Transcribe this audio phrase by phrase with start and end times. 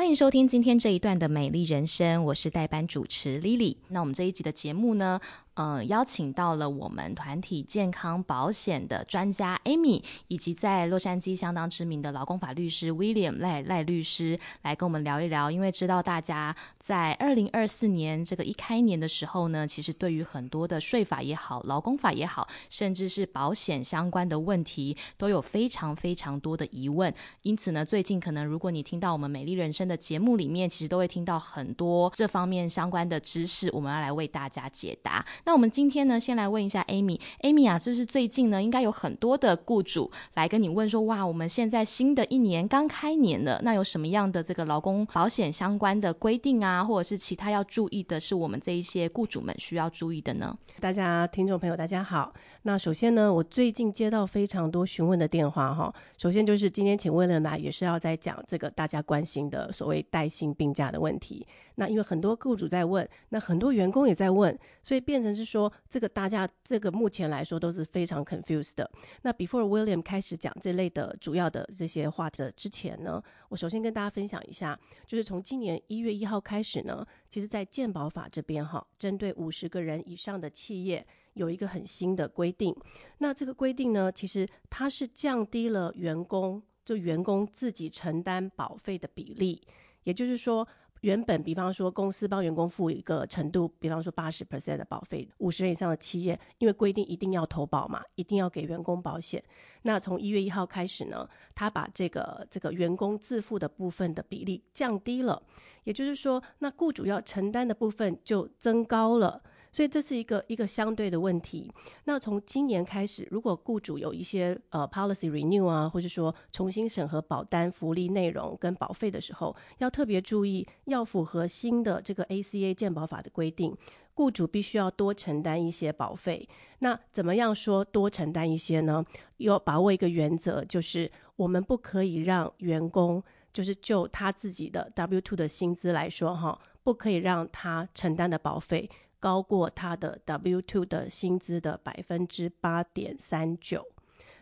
[0.00, 3.76] 欢迎收听今天这一段的美丽人生，我是代班主持 Lily。
[3.88, 5.20] 那我们这一集的节目呢，
[5.60, 15.50] 呃，邀请到了我们团体健康保险的专家 Amy，以及在洛杉矶相当知名的劳工法律师 William 赖赖律师来跟我们聊一聊。
[15.50, 27.12] 因为知道大家在二零二四年这个一开年的时候呢，其实对于很多的税法也好、劳工法也好，甚至是保险相关的问题，都有非常非常多的疑问。
[27.42, 35.22] 因此呢，最近可能如果你听到我们美丽人生的节目里面，其实都会听到很多这方面相关的知识，我们要来为大家解答。
[35.50, 50.56] 那我们今天呢，先来问一下 Amy，Amy 啊，就是最近呢，应该有很多的雇主来跟你问说，哇，我们现在新的一年刚开年了，那有什么样的这个劳工保险相关的规定啊，或者是其他要注意的，是我们这一些雇主们需要注意的呢？
[50.78, 52.32] 大家听众朋友，大家好。
[52.62, 55.92] 那首先呢，我最近接到非常多询问的电话哈。
[56.18, 61.46] 首先就是今天请 William 来，也是要在讲这个大家关心的所谓带薪病假的问题。
[61.76, 68.90] 那因为很多雇主在问，那很多员工也在问，所以变成是说，这个大家这个目前来说都是非常 confused 的。
[69.22, 81.06] 那 before William 开始讲这类的主要的这些话的之前呢，我首先跟大家分享一下，就是从今年一月一号开始呢，其实在健保法这边哈，针对五十个人以上的企业。
[81.34, 82.74] 有一个很新的规定，
[83.18, 89.62] 那这个规定呢，其实它是降低了员工就员工自己承担保费的比例，
[90.02, 90.66] 也就是说，
[91.02, 99.42] 原本比方说公司帮员工付一个程度，比方说八十 percent 的保费，五十人以上的企业，因为规定一定要投保嘛，一定要给员工保险。
[99.82, 105.40] 那从一月一号开始呢，他把这个这个员工自付的部分的比例降低了，
[105.84, 109.42] 也就是说，那雇主要承担的部分就增高了。
[109.72, 111.72] 所以这是一个一个相对的问题。
[112.04, 123.76] 那从今年开始，如果雇主有一些呃 policy renew 啊，或者说重新审核保单福利内容跟保费的时候，要特别注意，要符合新的这个 ACA 健保法的规定，
[124.14, 126.48] 雇主必须要多承担一些保费。
[126.80, 129.04] 那怎么样说多承担一些呢？
[129.38, 138.88] 要把握一个原则，就是我们不可以让员工，就是就他自己的 W two 的薪资来说，哈，不可以让他承担的保费。
[139.20, 143.86] 高过他的 W-2 的薪资的百分之八点三九，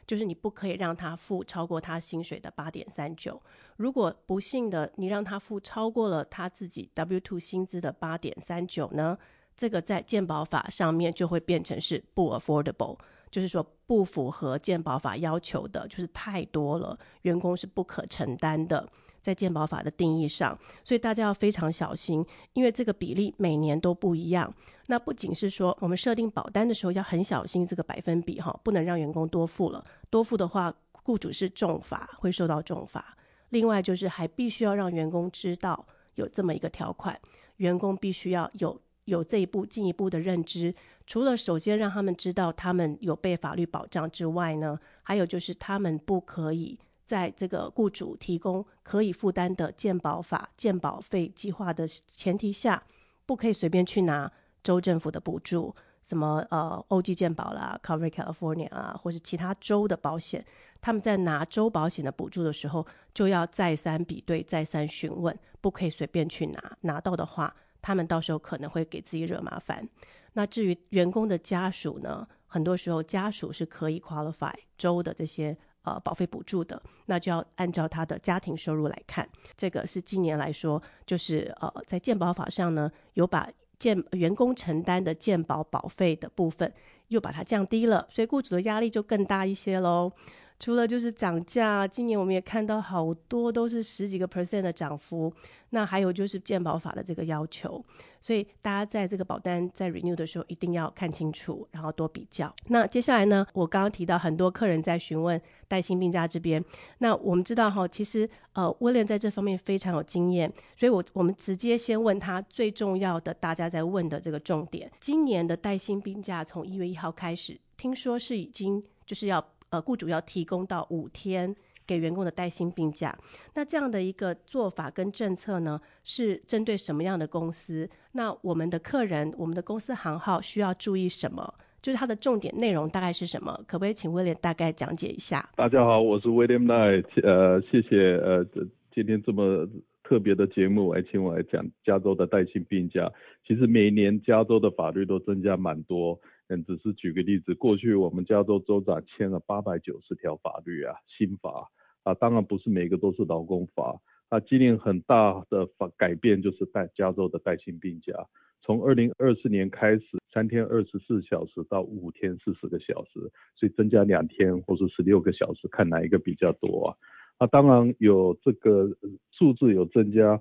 [0.06, 3.42] 就是你不可以让他付超过他薪水的八点三九。
[3.76, 9.18] 如果不幸的你让他付超过了他自己 W-2 薪资的八点三九呢，
[9.56, 12.96] 这个在健保法上面就会变成是不 affordable，
[13.30, 18.88] 就是说不符合健保法要求的，就是太多了，员工是不可承担的。
[19.20, 24.52] 在鉴保法的定义上，所以大家要非常小心，因为这个比例每年都不一样。
[24.86, 33.12] 那不仅是说我们设定保单的时候要很小心这个百分比哈，不能让员工多付了，多付的话，雇主是重罚，会受到重罚。
[33.50, 37.18] 另外就是还必须要让员工知道有这么一个条款，
[37.56, 40.74] 员工必须要有有这一步进一步的认知。
[41.06, 46.78] 除了首先让他们知道他们有被法律保障之外呢，还有就是他们不可以。
[47.08, 52.82] 在这个雇主提供可以负担的健保法健保费计划的前提下，
[53.24, 54.30] 不可以随便去拿
[54.62, 60.44] 州政府的补助，什么呃欧记健保啦，Cover California 啊，或是其他州的保险，
[60.82, 66.76] 他们在拿州保险的补助的时候，就要再三比对、再三询问，不可以随便去拿。
[66.82, 69.88] 拿到的话，他们到时候可能会给自己惹麻烦。
[70.34, 75.56] 那至于员工的家属呢，很多时候家属是可以 qualify 州的这些。
[75.82, 79.28] 呃，保费补助的，那就要按照他的家庭收入来看。
[79.56, 86.72] 这个是今年来说，就是呃，在健保法上呢，有把健员工承担的健保保费的部分
[87.08, 90.12] 又把它降低了，所以雇主的压力就更大一些喽。
[90.58, 95.32] 除了就是涨价，今年我们也看到好多都是十几个 percent 的涨幅。
[95.70, 97.84] 那还有就是健保法的这个要求，
[98.22, 102.50] 所以大家在这个保单在 renew 的时候一定要看清楚，然后多比较。
[102.68, 105.38] 那接下来呢，我刚刚提到很多客人在询问
[105.68, 106.64] 带薪病假这边，
[107.00, 119.46] 那我们知道哈，其实呃威廉在这方面非常有经验，所以我我们直接先问他最重要的，大家在问的这个重点：今年的带薪病假从一月一号开始，听说是已经就是要。
[119.70, 121.54] 呃，雇主要提供到五天
[121.86, 123.16] 给员工的带薪病假，
[123.54, 127.88] 那这样的一个做法跟政策呢，是针对什么样的公司？
[128.12, 131.54] 那我们的客人，我们的公司行号需要注意什么？
[131.80, 133.52] 就是它的重点内容大概是什么？
[133.66, 135.48] 可不可以请威廉大概讲解一下？
[135.54, 138.44] 大家好，我是 William Night 呃，谢谢呃，
[138.92, 139.66] 今天这么
[140.08, 143.12] 特别的节目来请我来讲加州的带薪病假。
[143.46, 146.18] 其实每年加州的法律都增加蛮多。
[146.48, 151.68] 嗯，只是举个例子，过去我们加州州长签了八百九十条法律啊，新法
[152.04, 154.00] 啊，当然不是每个都是劳工法，
[154.30, 158.14] 啊，今年很大的法改变就是带加州的带薪病假，
[158.62, 163.20] 从二零二四年开始，三天二十四小时到五天四十个小时，
[163.54, 166.96] 所以增加两天或是十六个小时，看哪一个比较多啊？
[167.38, 168.88] 啊，当然有这个
[169.30, 170.40] 数字有增加，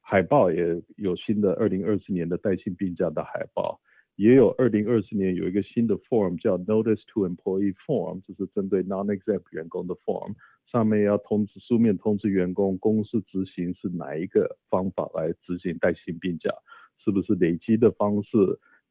[0.00, 3.80] 海报也有新的二零二四年的带薪病假的海报，
[4.16, 10.34] 也有二零二四年有一个新的 form 叫 Notice to Employee Form，就是针对 non-exempt 员工的 form。
[10.70, 16.50] 上面要通知书面通知员工，公司执行是哪一个方法来执行带薪病假？
[17.02, 18.36] 是不是累积的方式？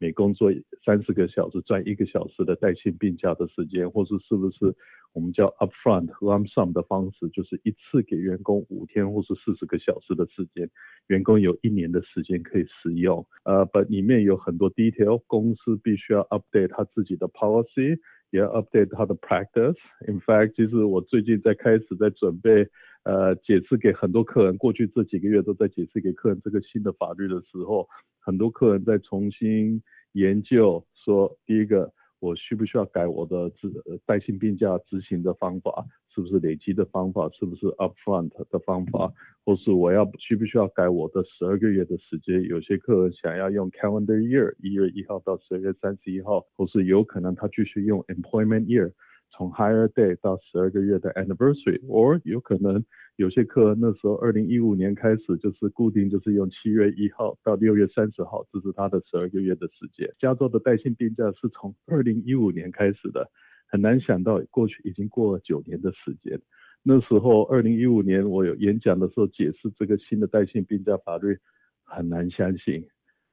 [0.04, 0.52] 每工作
[0.84, 4.76] 三十个小时赚一个小时的带薪病假的时间，或是是不是
[5.14, 10.70] 我们叫 upfront lump sum 的方式，就是一次给员工五天或是四十个小时的时间，
[11.08, 13.26] 员工有一年的时间可以使用。
[13.46, 17.98] 呃，把里面有很多 detail，公司必须要 update 他自己的 policy。
[18.32, 19.78] 也要 update 他的 practice。
[20.08, 22.68] In fact，其实我最近在开始在准备，
[23.04, 24.58] 呃，解释给很多客人。
[24.58, 27.88] 过去这几个月都在解释给客人这个新的法律的时候，
[28.20, 31.92] 很多客人在重新研究说，第一个。
[32.20, 33.70] 我需不需要改我的执
[34.06, 35.86] 带薪病假执行的方法？
[36.16, 37.30] 是不是累积的方法？
[37.38, 39.12] 是不是 upfront 的方法？
[39.44, 42.42] 或是我要需不需要改我的十二个月的时间？
[42.44, 48.94] 有些客人想要用 calendar year，一月一号到十二月三十一号，或是有可能他继续用 employment year。
[49.30, 60.12] 从 hire day 到十二个月的 anniversary，or 有可能有些客人那时候二零一五年开始就是固定就是用七月一号到六月三十号，这是他的十二个月的时间。
[60.18, 63.30] 加州的带薪病假是从二零一五年开始的，
[63.68, 66.42] 很难想到过去已经过了九年的时间。
[66.82, 71.38] 那时候二零一五年我有演讲的时候解释这个新的带薪病假法律，
[71.84, 72.88] 很难相信，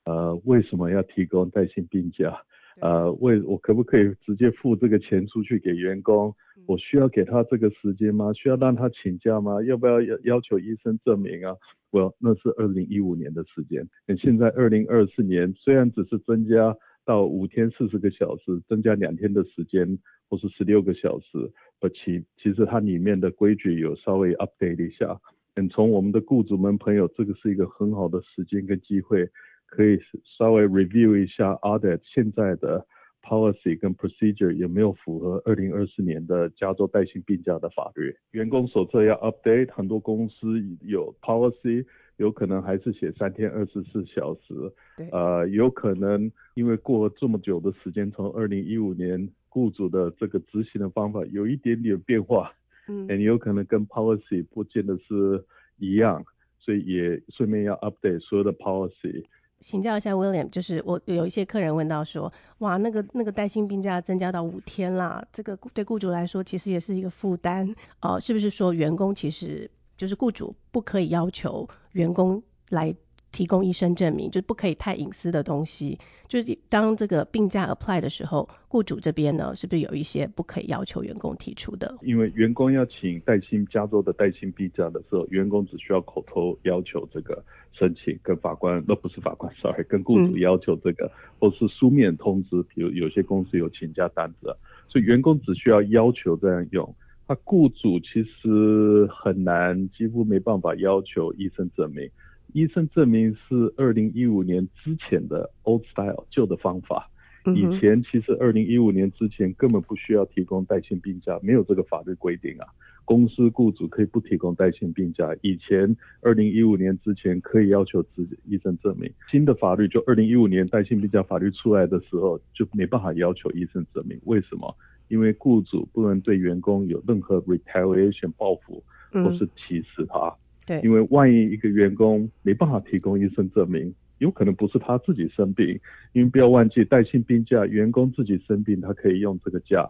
[0.05, 2.43] 呃，为什么要提供带薪病假？
[2.81, 6.35] 呃，为我可不可以直接付这个钱出去给员工？
[6.67, 8.33] 我需要给他这个时间吗？
[8.33, 9.63] 需要让他请假吗？
[9.63, 11.55] 要不要要要求医生证明啊？
[11.91, 13.87] 我那是二零一五年的时间。
[14.07, 16.75] 那现在二零二四年，虽然只是增加
[17.05, 19.99] 到五天四十个小时，增加两天的时间，
[20.29, 21.51] 或是十六个小时，
[21.81, 25.21] 而其其实它里面的规矩有稍微 update 一下。
[25.55, 29.29] 嗯，从我们的雇主们朋友，这个是一个很好的时间跟机会。
[29.71, 32.85] 可以稍微 review 一下 audit 现在的
[33.23, 38.15] policy 跟 procedure 有没有符合二零二四年的加州带薪病假的法律？
[38.33, 41.85] 员工手册要 update，很多公司有 policy，
[42.17, 44.55] 有可能还是写三天二十四小时。
[44.97, 45.09] 对。
[45.11, 52.53] 呃，有可能因为过了这么久的时间，从二零一五年雇主的这个执行的方法有一点点变化，
[52.89, 55.45] 嗯，也有可能跟 policy 不见得是
[55.79, 56.25] 一样，
[56.59, 59.25] 所以也顺便要 update 所有的 policy。
[59.61, 72.95] 请教一下 William，就是我有一些客人问到说，哇，那个那个带薪病假增加到五天啦，这个对雇主来说其实也是一个负担哦，是不是说员工其实就是雇主不可以要求员工来？
[73.33, 75.97] 提供医生证明，就不可以太隐私的东西。
[76.27, 81.97] 就是当这个病假 apply 的时候，雇主这边呢，是不是有一些不可以要求员工提出的？
[82.03, 87.41] 因为员工要请带薪加州的带薪病假的时候，员工只需要口头要求这个
[87.73, 92.63] 申请，跟法官，那不是法官，sorry，跟雇主要求这个，嗯、或是书面通知。
[92.75, 94.55] 比如有些公司有请假单子，
[94.89, 96.95] 所以员工只需要要求这样用。
[97.29, 102.09] 那雇主其实很难，几乎没办法要求医生证明。
[102.53, 107.10] 医生证明是二零一五年之前的 old style 旧的方法，
[107.55, 112.67] 以前其实二零一五年之前根本不需要提供带薪病假，没有这个法律规定啊。
[113.05, 119.11] 公司雇主可以不提供带薪病假，以前二零一五年之前可以要求自己医生证明。
[119.31, 124.17] 新的法律就二零一五年带薪病假法律出来的时候，就没办法要求医生证明。
[124.25, 124.73] 为什么？
[125.09, 128.81] 因为雇主不能对员工有任何 retaliation 报复
[129.11, 130.33] 或是歧视他。
[130.65, 135.81] 对，因为万一一个员工没办法提供医生证明，有可能不是他自己生病，
[136.13, 139.89] 因为不要忘记带薪病假，员工自己生病他可以用这个假，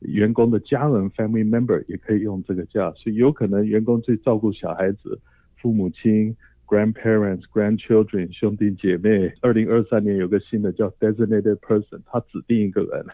[0.00, 5.20] 员工的家人 family member 也可以用这个假，所以有可能员工去照顾小孩子、
[5.56, 9.32] 父母亲 grandparents、grandchildren 兄弟姐妹。
[9.40, 13.06] 二零二三年有个新的叫 designated person，他指定一个人，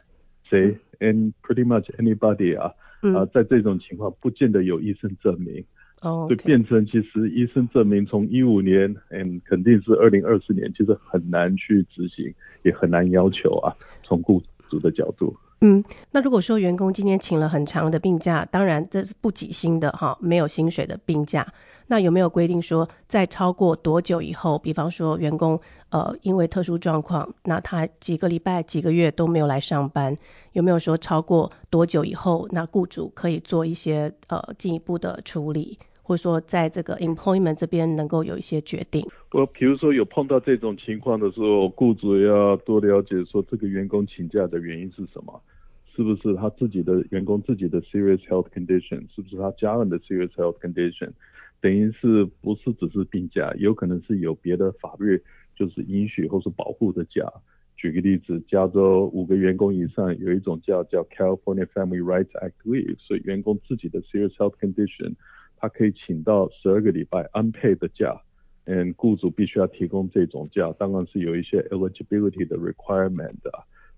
[0.45, 2.73] 谁？and pretty much anybody 啊，
[3.15, 5.63] 啊，在这种情况不见得有医生证明。
[6.05, 12.33] 哦，就变成其实医生证明从一五年，嗯，肯定是二零二四年，其实很难去执行，
[12.63, 13.75] 也很难要求啊。
[14.03, 21.47] 从雇主的角度，嗯，那如果说员工今天请了很长的病假，当然这是不给薪的哈，没有薪水的病假，
[21.87, 25.59] 那有没有规定说在超过多久以后，比方说员工
[25.89, 30.15] 呃因为特殊状况，那他几个礼拜、几个月都没有来上班，
[30.53, 35.79] 有没有说超过多久以后，那雇主可以做一些呃进一步的处理？
[36.05, 39.03] 或者说在这个 employment 这边能够有一些决定？
[39.33, 45.41] 我比如说有碰到这种情况的时候，雇主要多了解说这个员工请假的原因是什么。
[45.97, 49.07] 是不是他自己的员工自己的 serious health condition？
[49.15, 51.11] 是不是他家人的 serious health condition？
[51.61, 53.55] 等于是不是只是病假？
[53.59, 55.23] 有可能是有别的法律
[55.57, 57.33] 就是允许或是保护的假。
[57.77, 65.15] 举个例子，加州五个员工以上有一种叫叫 California Family Rights Act Leave，所以员工自己的 serious health condition，
[65.57, 68.21] 他可以请到十二个礼拜 unpaid 的假，
[68.65, 73.51] 嗯，雇主必须要提供这种假，当然是有一些 eligibility 的 requirement 的。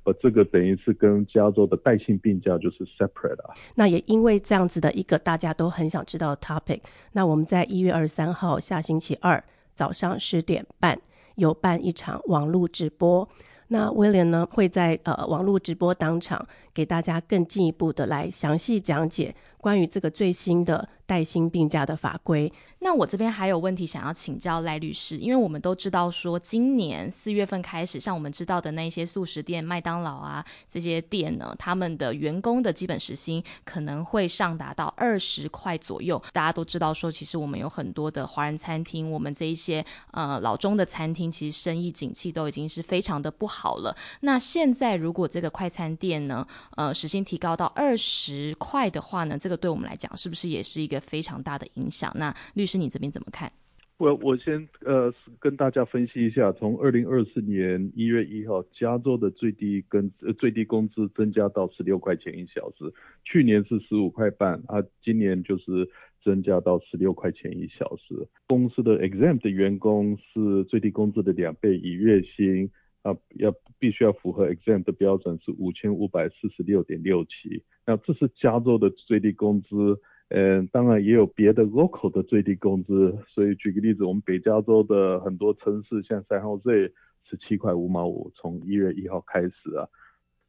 [0.04, 3.54] 呃，这个等于是跟加州的带薪病假就是 separate 啊。
[3.74, 9.42] 那也因为这样子的一个大家都很想知道的 topic，那我们在一月二十三号下星期二
[9.74, 10.96] 早上十点半
[11.34, 13.28] 有办一场网络直播。
[13.68, 22.52] 那威廉呢会在呃网络直播当场给大家更进一步的来详细讲解关于这个最新的带薪病假的法规。
[22.80, 36.22] 那我这边还有问题想要请教赖律师，因为我们都知道说，今年四月份开始，像我们知道的那些素食店、麦当劳啊这些店呢，他们的员工的基本时薪可能会上达到二十块左右。
[36.32, 43.96] 大家都知道说，其实我们有很多的华人餐厅，我们这一些呃老中的餐厅，其实生意景气都已经是非常的不好了。
[44.20, 46.46] 那现在如果这个快餐店呢，
[46.76, 52.12] 呃时薪提高到二十块的话呢，这个对我们来讲是不是也是一个非常大的影响？
[52.16, 53.48] 那律师，你这边怎么看？
[53.96, 62.92] 我我先呃跟大家分析一下，从二零二四年一月一号，加州的最低跟最低工资增加到十六块钱一小时，
[63.24, 65.88] 去年是十五块半，啊，今年就是
[66.24, 68.26] 增加到十六块钱一小时。
[68.48, 72.68] 公司的 exempt 的员工是最低工资的两倍，以月薪
[73.06, 80.00] 啊要必须要符合 exam 的标准是五千五百四十六点六七，那这是加州的最低工资。
[80.28, 86.90] 嗯，当然也有别的 local 的最低工资，所以举个例子，我们北加州的很多城市，像 San Jose
[87.30, 89.86] 十七块五毛五，从一月一号开始啊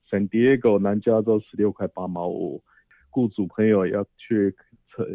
[0.09, 2.63] ，San Diego 南加州十六块八毛五，
[3.11, 4.55] 雇主朋友要去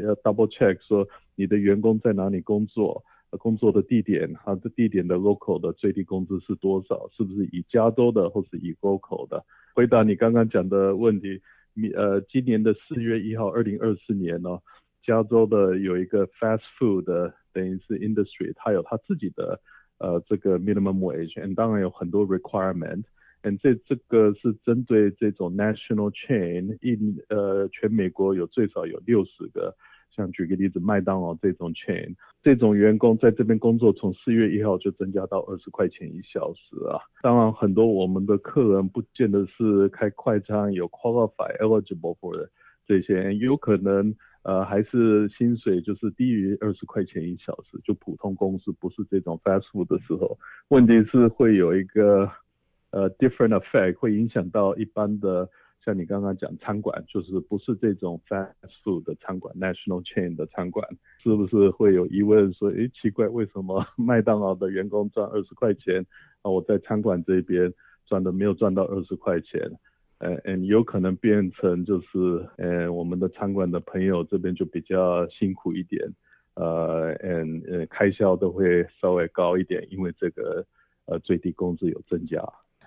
[0.05, 3.03] 要 double check 说你的员工在哪里工作，
[3.39, 9.45] 工作的地点，他的地点的 local 的最低工资是多少，是不是以加州的或是以 local 的？
[9.75, 11.41] 回答你刚刚讲的问题。
[11.75, 14.59] 你呃，今年的四月一号，二零二四年呢、
[15.03, 19.59] 加州的有一个 fast food 的，等于是 industry，它有它自己的
[19.99, 29.75] 呃这个 minimum wage，and 当然有很多 requirement，and 这这个是针对这种 national chain，一呃全美国有最少有六十个。
[30.15, 37.01] 像举个例子，麦当劳这种 chain，这种员工在这边工作，从四月一号就增加到二十块钱一小时啊。
[37.23, 42.49] 当然，很多我们的客人不见得是开快餐有 qualify eligible for 的
[42.87, 50.39] 这些，有可能呃还是薪水就是低于二十块钱一小时，就普通公司不是这种 fast food 的时候，
[50.69, 52.31] 问题是会有一个
[52.91, 55.49] 呃 different effect，会影响到一般的。
[55.85, 58.53] 像你刚刚讲餐馆，就是不是这种 fast
[58.85, 60.87] food 的餐馆，national chain 的餐馆，
[61.23, 66.07] 是不是会有疑问说，诶，奇怪，为什么 麦当劳的员工赚二十块钱，
[66.43, 67.73] 啊，我在餐馆这边
[68.07, 69.61] 赚的没有赚到二十块钱？
[70.19, 76.01] 呃，嗯，有可能变成就是，呃，我们的餐馆的朋友这边就比较辛苦一点，
[76.55, 80.65] 呃，嗯，呃，开销都会稍微高一点，因为这个，
[81.07, 82.41] 呃，最低工资有增加。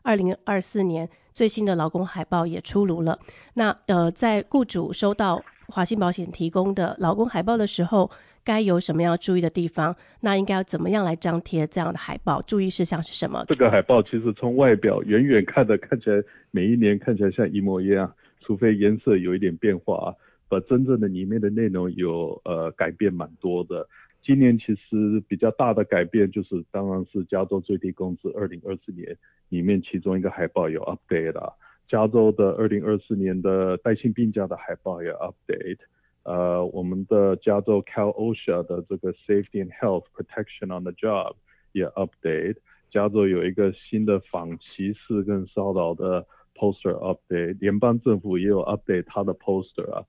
[0.05, 3.17] 二零二四年最新的劳工海报也出炉了。
[3.55, 8.09] 那呃，在雇主收到华信保险提供的劳工海报的时候，
[8.43, 9.95] 该有什么样注意的地方？
[10.21, 12.39] 那应该要怎么样来张贴这样的海报？
[12.43, 13.43] 注意事项是什么？
[13.47, 16.21] 这个海报其实从外表远远看的看起来，
[16.51, 20.13] 每一年看起来像一模一样，除非颜色有一点变化，啊。
[20.47, 23.85] 把真正的里面的内容有呃改变蛮多的。
[24.25, 29.15] 今年其实比较大的改变就是，当然是加州最低工资二零二四年
[29.50, 31.55] 里面其中一个海报有 update 了。
[31.88, 35.77] 加州的二零二四年的带薪病假的海报也 update。
[36.24, 41.36] 呃，我们的加州 Cal OSHA 的这个 Safety and Health Protection on the Job
[41.72, 42.58] 也 update。
[42.89, 47.60] 加州有一个新的反歧视跟骚扰的 poster update。
[47.60, 50.03] 联邦政府也有 update 它的 poster 啊。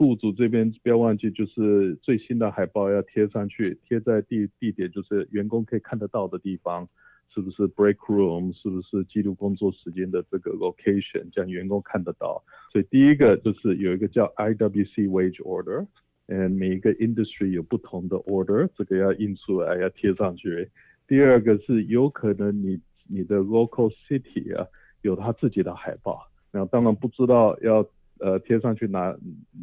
[0.00, 6.88] 雇主这边不要忘记，就是最新的海报要贴上去，贴在地地点，就是员工可以看得到的地方，
[7.28, 12.42] 是不是 break room，是不是记录工作时间的这个 location，这样员工看得到。
[12.72, 15.86] 所以第一个就是有一个叫 IWC wage order，
[16.28, 20.70] 嗯，每一个 industry 有不同的 order，这个要印出来要贴上去。
[21.06, 24.66] 第二个是有可能你你的 local city 啊
[25.02, 27.86] 有他自己的海报，那当然不知道要。
[28.20, 29.16] 呃，贴上去哪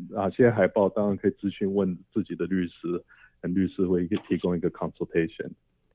[0.09, 3.03] 哪些海报，当然可以咨询问自己的律师。
[3.43, 5.49] 律师会提供一个 consultation。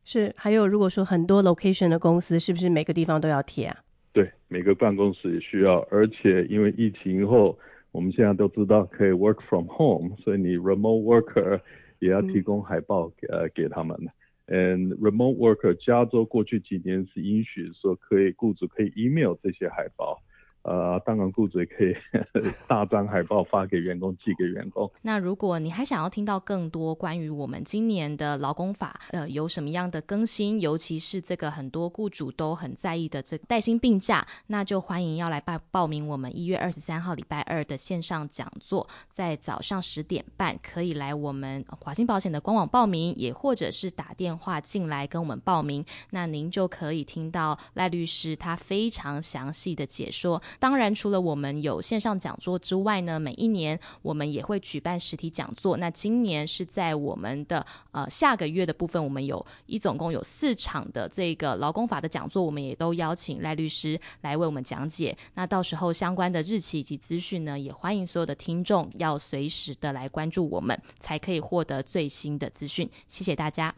[0.05, 3.77] 是，还有如果说很多 location 的公司，是不是每个地方都要贴啊？
[4.13, 7.59] 对，每个办公室也需要，而且因为疫情以后，
[7.91, 11.61] 我们现在都知道可以 work from home，所以你 remote worker
[11.99, 13.99] 也要提供海报给、嗯、呃给他们。
[14.47, 20.23] And remote worker，加州过去几年是允许说可以雇主可以 email 这些海报。
[20.63, 21.93] 呃，当然，雇主也可以
[22.69, 24.89] 大张海报发给员工，寄给员工。
[25.03, 50.41] 那如果你还想要听到更多关于我们今年的劳工法，呃，有什么样的更新，尤其是这个很多雇主都很在意的这个带薪病假，那就欢迎要来报报名我们一月二十三号礼拜二的线上讲座，在早上十点半可以来我们华兴保险的官网报名，也或者是打电话进来跟我们报名，那您就可以听到赖律师他非常详细的解说。
[50.59, 55.77] 当然，除了我们有线上讲座之外呢，每一年我们也会举办实体讲座。
[55.77, 65.17] 那今年是在我们的呃下个月的部分，我们有一总共有四场的这个劳工法的讲座，我们也都邀请赖律师来为我们讲解。
[65.35, 72.89] 那到时候相关的日期以及资讯呢，也欢迎所有的听众要随时的来关注我们，才可以获得最新的资讯。
[73.07, 73.75] 谢谢大家。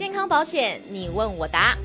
[0.00, 1.76] 健康保险，你问我答。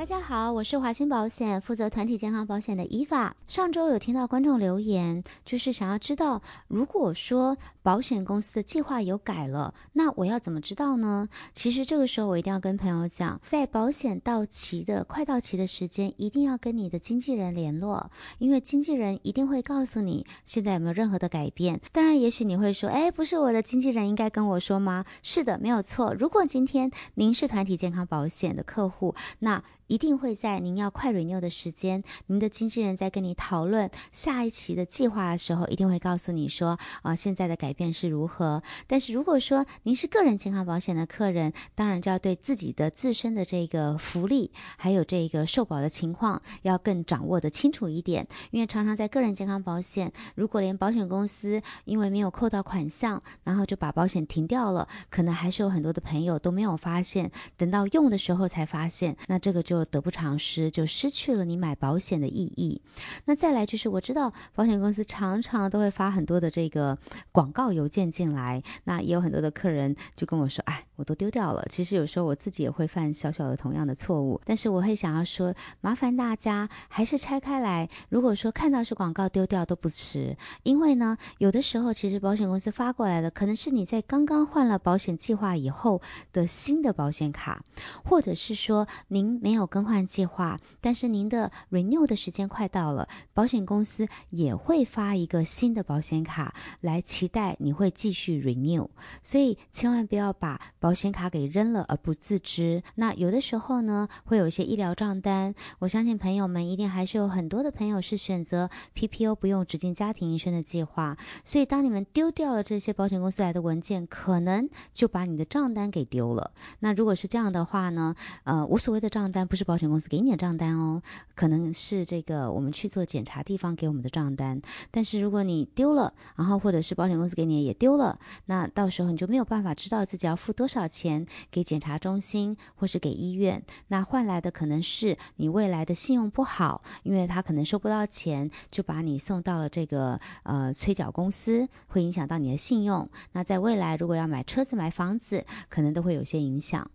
[0.00, 3.36] 大家好，我是华兴保险负责团体健康保险的伊法。
[3.46, 11.28] 上周有听到观众留言，就是想要知道，如果说保险公司的计划有改了，那我要怎么知道呢？
[11.52, 21.78] 其实这个时候我一定要跟朋友讲，在保险到期的快到期的时间，一定要跟你的经纪人联络，因为经纪人一定会告诉你现在有没有任何的改变。
[21.92, 25.04] 当然，也许你会说，哎，不是我的经纪人应该跟我说吗？
[25.22, 26.14] 是的，没有错。
[26.14, 38.62] 如果今天您是团体健康保险的客户，那一定会在您要快 renew 的时间，您的经纪人在跟你讨论下一期的计划的时候，一定会告诉你说，啊、现在的改变是如何。
[38.86, 48.24] 但是如果说您是个人健康保险的客人，当然就要对自己的自身的这个福利，还有这个受保的情况，要更掌握的清楚一点。
[48.52, 59.79] 因为常常在个人健康保险，如果连保险公司因为没有扣到款项，然后就把保险停掉了，可能还是有很多的朋友都没有发现，等到用的时候才发现，那这个就。
[59.84, 62.80] 得不偿失，就失去了你买保险的意义。
[63.24, 66.98] 那再来就是，我知道保险公司常常都会发很多的这个
[67.32, 77.88] 广告邮件进来，那也有很多的客人就跟我说：“哎，我都丢掉了。”其实有时候我自己也会犯小小的同样的错误，但是我会想要说，麻烦大家还是拆开来。
[78.08, 87.62] 如果说看到是广告丢掉都不迟，因为呢，有的时候其实保险公司发过来的可能是你在刚刚换了保险计划以后的新的保险卡，
[88.04, 89.69] 或者是说您没有。
[89.70, 98.88] 更换计划，但是您的 renew 的时间快到了，保险公司也会发一个新的保险卡来期待你会继续 renew，
[99.22, 102.82] 所以千万不要把保险卡给扔了而不自知。
[102.96, 116.50] 那有的时候呢，会有一些医疗账单，我相信朋友们一定还是有很多的朋友是选择 PPO 不用指定家庭医生的计划，所以当你们丢掉了这些保险公司来的文件，可能就把你的账单给丢了。
[116.80, 119.60] 那如果是这样的话呢，呃，无所谓的账单不是。
[119.70, 121.00] 保险公司给你的账单哦，
[121.36, 124.60] 可能是这个我们去做检查地方给我们的账单。
[124.90, 133.62] 但是如果你丢了，然后或者是保险公司给你也丢了，那到时候你就没有办法知道自己要付多少钱给检查中心或是给医院。
[133.88, 143.08] 那换来的可能是你未来的信用不好，因为他可能收不到钱，就把你送到了这个呃催缴公司，会影响到你的信用。
[143.34, 146.90] 那在未来如果要买车子、买房子，可能都会有些影响。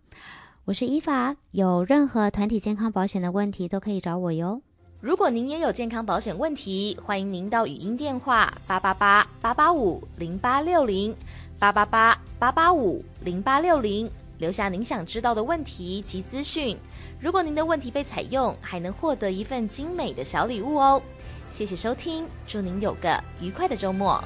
[0.66, 4.60] 我是伊法，有任何团体健康保险的问题都可以找我哟。
[5.00, 11.14] 如果您也有健康保险问题，欢迎您到语音电话八八八八八五零八六零
[11.56, 16.76] 八八八八八五零八六零留下您想知道的问题及资讯。
[17.20, 21.00] 如果您的问题被采用，还能获得一份精美的小礼物哦。
[21.48, 24.20] 谢谢收听，祝您有个愉快的周末。